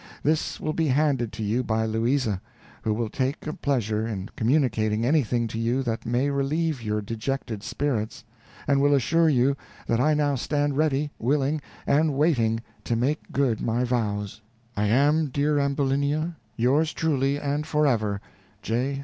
This 0.23 0.59
will 0.59 0.73
be 0.73 0.87
handed 0.87 1.31
to 1.33 1.43
you 1.43 1.61
by 1.63 1.85
Louisa, 1.85 2.41
who 2.81 2.91
will 2.91 3.07
take 3.07 3.45
a 3.45 3.53
pleasure 3.53 4.07
in 4.07 4.29
communicating 4.35 5.05
anything 5.05 5.47
to 5.49 5.59
you 5.59 5.83
that 5.83 6.07
may 6.07 6.31
relieve 6.31 6.81
your 6.81 7.03
dejected 7.03 7.61
spirits, 7.61 8.23
and 8.67 8.81
will 8.81 8.95
assure 8.95 9.29
you 9.29 9.55
that 9.85 9.99
I 9.99 10.15
now 10.15 10.33
stand 10.33 10.75
ready, 10.75 11.11
willing, 11.19 11.61
and 11.85 12.15
waiting 12.15 12.61
to 12.85 12.95
make 12.95 13.31
good 13.31 13.61
my 13.61 13.83
vows. 13.83 14.41
I 14.75 14.87
am, 14.87 15.27
dear 15.27 15.59
Ambulinia, 15.59 16.35
yours 16.57 16.93
truly, 16.93 17.39
and 17.39 17.67
forever, 17.67 18.21
J. 18.63 18.99